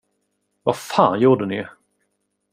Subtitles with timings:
[0.63, 1.67] Vad fan gjorde ni?